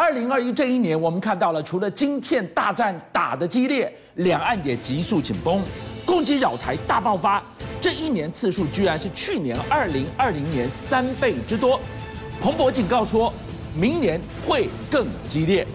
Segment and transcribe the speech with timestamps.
[0.00, 5.62] 二零二一这一年，我们看到了除了晶片大战打得激烈，两岸也急速紧绷，
[6.06, 7.42] 攻击扰台大爆发。
[7.82, 11.78] 这一年次数居然是去年二零二零年三倍之多。
[12.40, 13.30] 彭博警告说，
[13.76, 15.66] 明年会更激烈。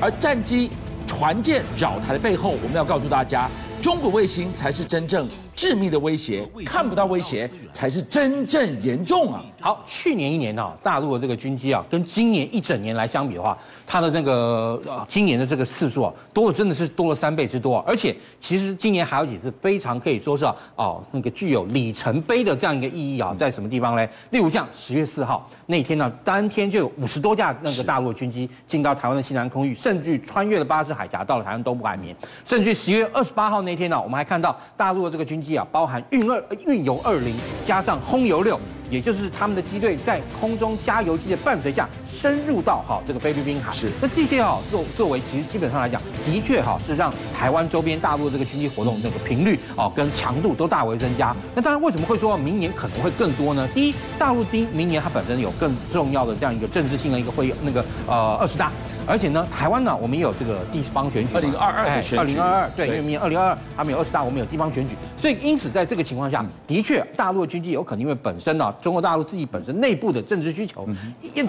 [0.00, 0.68] 而战机、
[1.06, 3.48] 船舰扰台的背后，我们要告诉大家，
[3.80, 5.28] 中国卫星才是真正
[5.60, 9.44] 致命的威胁，看不到威胁才是真正严重啊！
[9.60, 24.08] 好，去年一年呢、啊，大陆的这个军机啊，跟今年一整年来相比的话，它的那个呃，今年的这个次数啊，多了真的是多了三倍之多，而且其实今年还有几次非常可以说是啊，哦，那个具有里程碑的这样一个意义啊，在什么地方呢？
[24.30, 38.58] 例如像十月四号那天呢，当天就有五十多架那个大陆军机进到台湾的西南空域，甚至穿越了巴士海峡到了台湾东部海面，甚至十月二十八号那天呢，我们还看到大陆的这个军机啊，包含运二运油二零加上轰油六。
[38.90, 43.72] 也就是他们的机队在空中加油机的伴随下，深入到哈这个菲律宾海。
[43.72, 51.32] 是，那这些哈作作为其实基本上来讲，的确哈是让台湾周边大陆这个军机活动那个频率哦跟强度都大为增加。
[51.54, 53.68] 那当然为什么会说明年可能会更多呢？
[53.72, 58.72] 第一，大陆今明年它本身有更重要的这样一个政治性的一个会议，那个呃二十大。
[59.10, 70.88] 而且呢，台湾呢，我们也有这个地方选举，二零二二的选举，二零二二对，因为明年二零二二他们有二十大，我们有地方选举，所以因此在这个情况下，的确大陆的军机有可能因为本身呢，中国大陆自己本身内部的政治需求，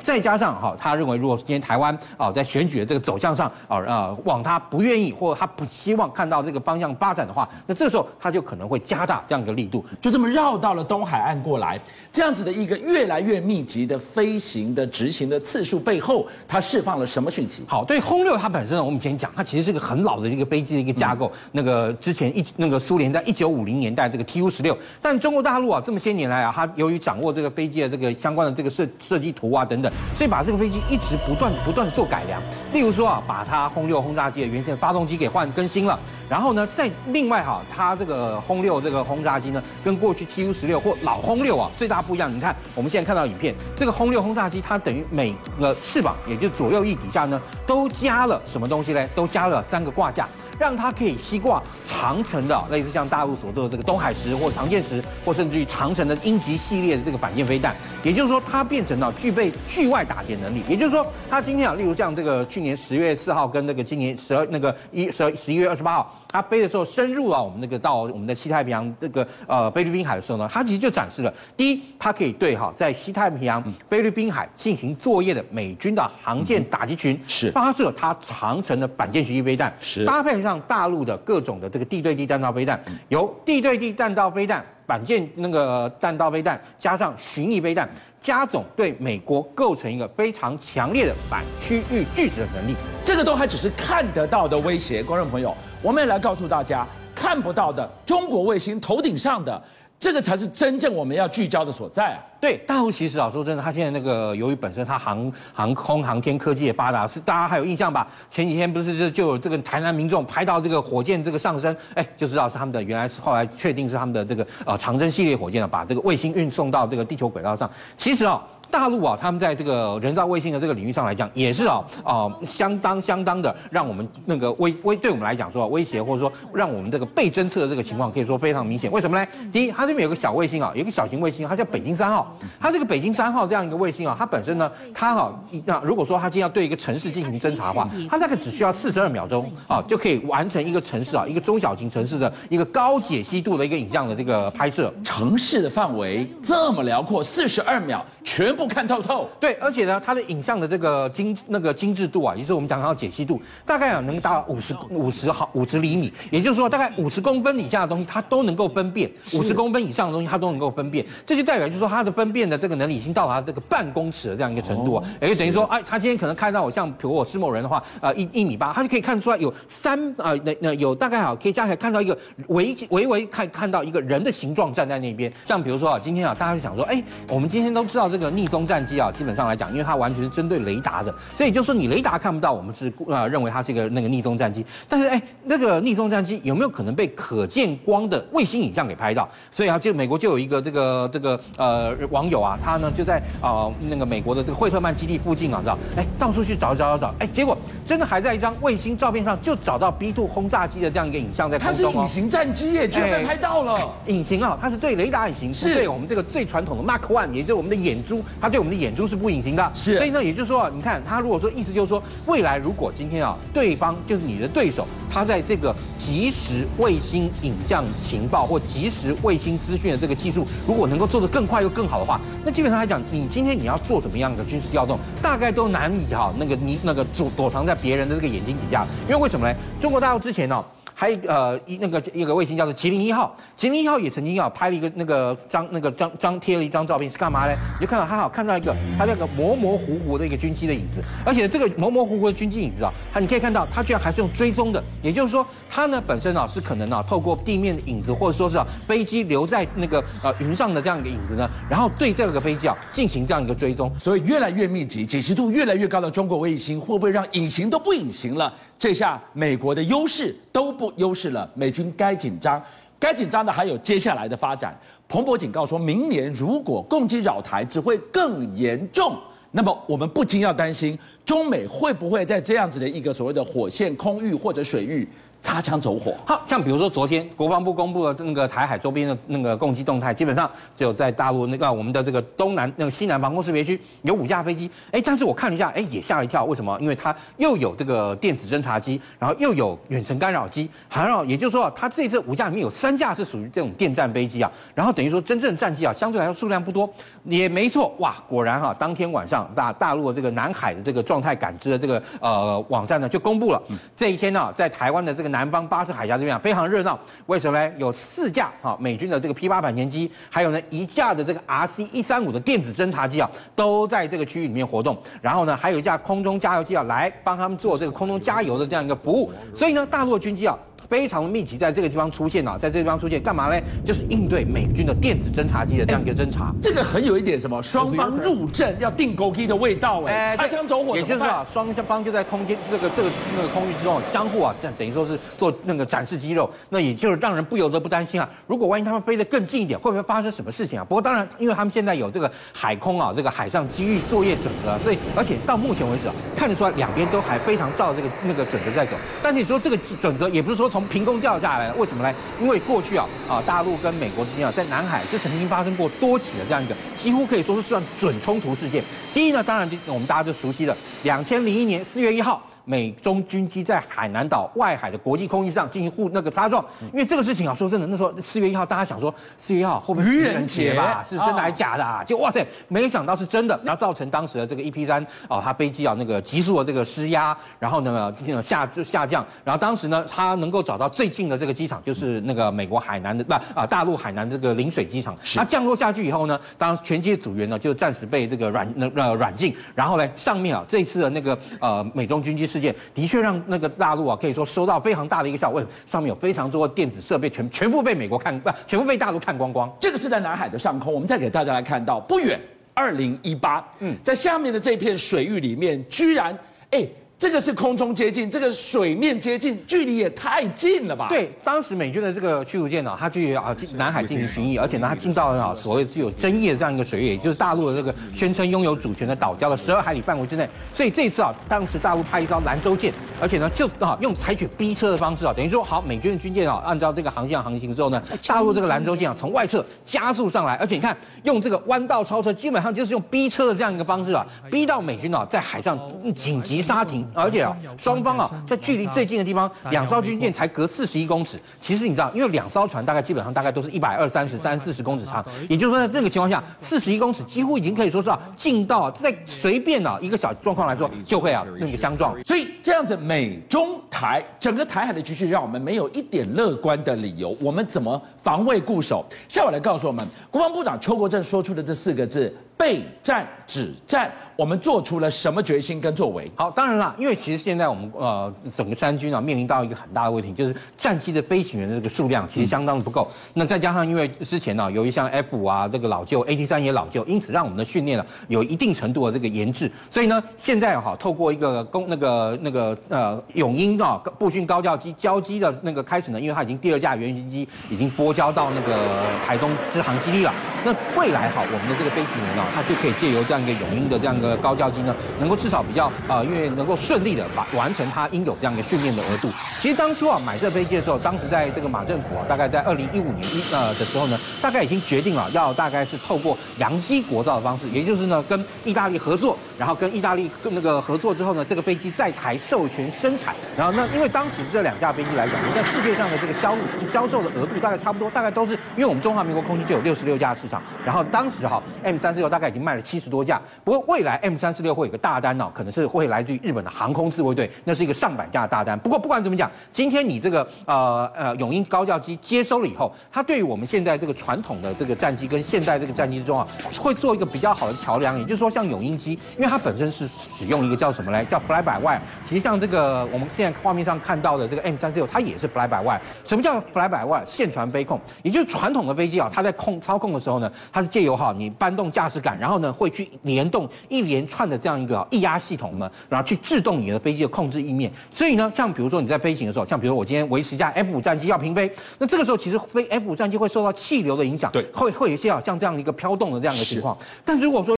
[0.01, 11.79] 再加上哈，他认为如果今天台湾啊在选举的这个走向上啊啊往他不愿意或他不希望看到这个方向发展的话，那这时候他就可能会加大这样一个力度，就这么绕到了东海岸过来，
[12.11, 17.63] 这样子的一个越来越密集的飞行的执行的次数背后，它释放了什么讯息？
[17.67, 18.37] 好，对轰六。
[18.37, 21.29] 它本身呢，我们以前讲，它其实是个很老的一个飞机的一个架构。
[21.35, 32.41] 嗯、那个之前一那个苏联在一九五零年代这个 Tu 十六，但中国大陆啊这么些年来啊，它由于掌握这个飞机的这个相关的这个设设计图啊等等，所以把这个飞机一直不断不断做改良。
[32.71, 42.33] 例如说啊，把它轰六轰炸机的原先的发动机给换更新了，然后呢，再另外哈、啊，它这个轰六这个轰炸机呢，跟过去 Tu 十六或老轰六啊最大不一样。
[42.33, 47.25] 你看我们现在看到影片，这个轰六轰炸机它等于每个翅膀，也就左右翼底下
[47.65, 48.11] 都加。
[48.11, 49.07] 加了什么东西呢？
[49.15, 50.27] 都加了三个挂架，
[50.61, 57.75] 让它可以吸挂长城的，类似像大陆所做的这个东海十或长剑十，或甚至于长城的鹰击系列的这个反舰飞弹。
[58.03, 60.63] 也就是说，它变成了具备距外打击能力。
[60.67, 84.65] 也就是说，它今天啊，例如像这个去年十月四号跟那个今年十二那个一十二十一月二十八号，它飞的时候深入啊我们那个到我们的西太平洋这个呃菲律宾海的时候呢，它其实就展示了第一，它可以对哈在西太平洋菲律宾海进行作业的美军的航舰打击群是发射它长城的反舰巡弋飞弹，是搭配上大陆的各种的这个地对地弹道飞弹，由地对地弹道飞弹。
[84.87, 87.87] 反舰那个弹道飞弹加上巡弋飞弹，
[88.21, 92.75] 加总对美国构成一个非常强烈的反区域拒止的能力。
[93.05, 96.85] 这个都还只是看得到的威胁，观众朋友，我们也来告诉大家，
[97.15, 99.63] 看不到的中国卫星头顶上的。
[100.01, 102.25] 这个才是真正我们要聚焦的所在啊！
[102.41, 108.07] 对，大陆其实啊，说真的，它现在那个由于本身它航航空航天科技也发达，是大家还有印象吧？
[108.31, 117.69] 前几天不是就就有这个台南民众拍到这个火箭这个上升，哎，就知道是他们的，原来是后来确定是他们的这个呃长征系列火箭啊，把这个卫星运送到这个地球轨道上。
[117.95, 118.41] 其实啊。
[118.71, 128.89] 大陆啊，他们在这个人造卫星的这个领域上来讲，也是啊啊、呃、相当相当的让我们那个威威对我们来讲说威胁，或者说让我们这个被侦测的这个情况可以说非常明显。
[128.89, 129.27] 为什么呢？
[129.51, 132.33] 第一，它这边有个小卫星啊，有个小型卫星，它叫北京三号。
[132.61, 144.93] 它这个北京三号这样一个卫星啊，它本身呢，它哈那如果说它今天要对一个城市进行侦查的话，它大概只需要四十二秒钟啊，就可以完成一个城市啊，一个中小型城市的一个高解析度的一个影像的这个拍摄。
[145.03, 148.60] 城市的范围这么辽阔，四十二秒全部。
[148.61, 172.15] 不看透透，对，而且呢，它的影像的这个精那个精致度啊，也就是我们讲到解析度，大概啊能达五十五十毫五十厘米，也就是说大概五十公分以下的东西它都能够分辨，五十公分以上的东西它都能够分辨，这就代表就是说它的分辨的这个能力已经到达这个半公尺的这样一个程度啊，也就等于说，哎，他今天可能看到我像比如我是某人的话，呃一一米八，他就可以看出来有三呃那那有大概啊可以加起来看到一个
[172.49, 178.50] 微微微看看到一个人的形状站在那边，像比如说啊今天啊大家就想说，哎，我们今天都知道这个逆。
[178.51, 184.63] 中战机啊，基本上来讲，因为它完全是针对雷达的，所以就说你雷达看不到，我们是呃认为它是一个那个逆中战机。
[184.87, 189.27] 但是哎，那个逆中战机有没有可能被可见光的卫星影像给拍到？
[189.51, 195.77] 所以啊，就美国就有一个这个这个呃网友啊，他呢就在啊、呃、那个美国的这个惠特曼基地附近啊，知道？
[195.95, 197.57] 哎，到处去找找找找，哎，结果
[197.87, 201.91] 真的还在一张卫星照片上就找到 B two 轰炸机的这样一个影像在空中哦。
[201.93, 203.89] 它是隐形战机耶，居然被拍到了。
[204.07, 209.71] 隐形啊，它是对雷达隐形，是对我们这个最传统的 Mark One，也就是我们的眼珠，它对我们的眼珠是不隐形的。
[209.73, 229.55] 是，所以呢，也就是说啊，你看它如果说意思就是说，未来如果今天啊，对方就是你的对手，他在这个即时卫星影像情报或即时卫星资讯的这个技术，如果能够做得更快又更好的话，那基本上来讲，你今天你要做什么样的军事调动，大概都难以哈那个你那个躲躲藏在别人的这个眼睛底下，因为为什么呢？
[229.79, 230.65] 中国大陆之前呢、哦？
[231.01, 237.57] 还有呃一那个一个卫星叫做麒麟一号，麒麟一号也曾经要拍了一个那个张那个张张贴了一张照片是干嘛呢？
[237.79, 258.53] 你就看到它好看到一个它那个模模糊糊的一个军机的影子，而且这个模模糊糊的军机影子啊，它你可以看到它居然还是用追踪的，也就是说它呢本身啊是可能啊透过地面的影子或者说是啊飞机留在那个呃云上的这样一个影子呢，然后对这个飞机啊进行这样一个追踪，所以越来越密集、解析度越来越高的中国卫星会不会让隐形都不隐形了？
[258.81, 262.59] 这下美国的优势都不优势了，美军该紧张，
[262.97, 264.75] 该紧张的还有接下来的发展。
[265.07, 269.15] 彭博警告说，明年如果共机扰台，只会更严重。
[269.51, 275.07] 那么我们不禁要担心，中美会不会在这样子的一个所谓的火线空域或者水域？
[275.41, 286.77] 擦枪走火，好像比如说昨天国防部公布了那个台海周边的那个攻击动态，基本上只有在大陆那个我们的这个东南那个西南防空识别区有五架飞机，哎，但是我看了一下，哎，也吓了一跳，为什么？
[286.79, 296.87] 因为它又有这个电子侦察机，然后又有远程干扰机，还有也就是说，它这次五架里面有三架是属于这种电战飞机啊，然后等于说真正战机啊相对来说数量不多，
[297.23, 303.59] 也没错，哇，果然哈、啊，当天晚上大大陆的这个南海的这个状态感知的这个呃网站呢就公布了，
[303.97, 305.30] 这一天呢、啊、在台湾的这个。
[305.31, 306.99] 南方巴士海峡这边啊，非常热闹。
[307.25, 307.73] 为什么呢？
[307.77, 315.01] 有四架啊美军的这个 P 八反潜机，还有呢一架的这个 RC 一三五的电子侦察机啊，都在这个区域里面活动。
[315.21, 319.31] 然后呢，还有一架空中加油机啊，来帮他们做这个空中加油的这样一个服务。
[319.55, 320.57] 所以呢，大陆军机啊。
[320.91, 323.57] 非常密集，在这个地方出现啊，在这个地方出现干嘛呢？
[323.85, 326.53] 就是应对美军的电子侦察机的这样一个侦察。
[326.61, 330.97] 这个很有一点什么，双方入阵要定钩机的味道哎，擦枪走火。
[330.97, 336.51] 也就是说啊，双方就在空间那个这个那个空域之中相互啊，这样等于说是做那个展示肌肉。
[336.67, 340.83] 那也就是让人不由得不担心啊，如果万一他们飞得更近一点，会不会发生什么事情啊？
[340.83, 348.97] 不过当然，因为他们现在有这个海空啊，这个海上机遇作业准则，所以而且到目前为止啊，看得出来两边都还非常照这个那个准则在走。
[349.23, 351.71] 但是你说这个准则也不是说从凭空掉下来。
[351.73, 352.13] 为什么呢？
[352.41, 358.83] 因为过去啊啊，大陆跟美国之间啊，在南海就曾经发生过多起的这样一个几乎可以说是算准冲突事件。
[359.13, 362.41] 第一呢，当然就我们大家就熟悉了，两千零一年四月一号。
[362.71, 366.63] 美中军机在海南岛外海的国际空域上进行互那个擦撞，
[366.93, 371.03] 因为这个事情啊，说真的，那时候四月一号，大家想说四月一号会不会愚人节吧？
[371.03, 372.01] 是真的还是假的啊？
[372.01, 392.51] 就哇塞，没想到是真的，然后造成当时的这个 EP 三啊，它飞机啊那个急速的这个施压，然后呢下就下降，然后当时呢，它能够找到最近的这个机场就是那个美国海南的不啊大陆海南这个陵水机场，它降落下去以后呢，当全机组员呢就暂时被这个软那呃软禁，然后呢上面啊这次的那个呃美中军机。
[392.51, 392.59] 事
[392.93, 395.63] 的确让那个大陆啊，可以说收到非常大的一个效果。
[395.87, 399.71] 上面有非常多的电子设备全全部被美国看不，全部被大陆看光光。
[399.79, 402.39] 这个是在南海的上空，我们再给大家来看到，不远，
[402.73, 406.37] 二零一八，嗯，在下面的这片水域里面，居然，
[406.71, 406.85] 哎。
[407.21, 411.05] 这个是空中接近，这个水面接近，距离也太近了吧？
[411.07, 420.49] 对，当时美军的这个驱逐舰呢，它去啊南海进行巡弋，而且呢，它进到了啊所谓具有争议的这样一个水域，也就是大陆的这个宣称拥有主权的岛礁的十二海里范围之内。
[420.73, 422.91] 所以这次啊，当时大陆派一艘兰州舰，
[423.21, 435.79] 而且呢，就啊用采取逼车的方式啊，等于说好，美军的军舰啊，按照这个航向航行之后呢，大陆这个兰州舰啊从外侧加速上来，而且你看用这个弯道超车，基本上就是用逼车的这样一个方式啊，逼到美军啊在海上
[436.15, 437.07] 紧急刹停。
[437.13, 441.39] 而且啊，双方啊，在距离最近的地方，两艘军舰才隔四十一公尺。
[441.59, 452.15] 其实你知道，因为两艘船大概基本上大概都是一百二三十、三四十公尺长，也就是说，在这个情况下，四十一公尺几乎已经可以说是啊，近到在随便啊一个小状况来说，就会啊那个相撞。
[452.23, 457.35] 所以这样子，美中台整个台海的局势，让我们没有一点乐观的理由。
[457.41, 459.05] 我们怎么防卫固守？
[459.27, 462.33] 下午来告诉我们，国防部长邱国正说出的这四个字。
[462.61, 466.31] 备战止战，我们做出了什么决心跟作为？
[466.35, 473.09] 好，当然了，因为其实现在我们呃整个三军啊面临到一个很大的问题，就是战机的飞行员的这个数量其实相当的不够。
[473.33, 479.69] 那再加上因为之前呢、由于像 F 五啊这个老旧，AT 三也老旧，因此让我们的训练呢有一定程度的这个延滞。
[479.89, 490.31] 所以呢，现在哈、透过一个公那个那个呃永鹰啊，步训高教机交机的那个开始呢，因为它已经第二架原型机已经拨交到那个台东支航基地了。
[490.63, 499.29] 那未来哈，我们的这个飞行员呢，他就可以借由这样一个永鹰的这样一个高教机呢，能够至少比较、呃，因为能够顺利的把完成它应有这样一个训练的额度。
[499.59, 513.35] 其实当初啊买这飞机的时候，当时在这个马政府啊，大概在二零一五年一呃的时候呢，大概已经决定了要大概是透过洋基国造的方式，也就是呢跟意大利合作，然后跟意大利跟那个合作之后呢，这个飞机在台授权生产。
[513.55, 516.57] 然后呢，因为当时这两架飞机来讲，在世界上的这个销
[516.91, 523.39] 销售的额度大概差不多，大概都是因为我们中华民国空军就有六十六架市场，然后当时哈 M 三四六大概已经卖了七十多架。
[523.63, 528.79] 不过未来 M 三四六会有个大单哦，可能是会来自于日本的航空自卫队，那是一个上百架的大单。
[528.79, 536.47] 不过不管怎么讲，今天你这个呃呃永鹰高教机接收了以后，它对于我们现在这个传统的这个战机跟现代这个战机之中啊，
[536.79, 538.17] 会做一个比较好的桥梁。
[538.17, 545.99] 也就是说，像永鹰机，因为它本身是使用一个叫什么来叫 fly by wire，其实像这个我们现在画面上看到的这个 M 三四六，它也是 fly by wire。
[546.25, 547.25] 什么叫 fly by wire？
[547.25, 557.91] 线传飞控，也就是传统的飞机啊，它在控操控的时候呢，它是借由哈你搬动驾驶杆，然后呢会去联动一连串的这样一个液压系统呢，然后去制动你的飞机的控制翼面。
[558.13, 566.97] 所以呢，像比如说你在飞行的时候，像比如说我今天维持一架 F 五战机要平飞，那这个时候其实飞 F 五战机会受到气流的影响，对，会会有一些啊像这样一个飘动的这样的情况。
[567.25, 567.69] 但如果说